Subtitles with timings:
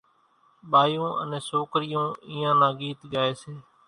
[0.71, 3.51] ٻايوُن انين سوڪرِيوُن اينيان نان ڳيت ڳائيَ سي۔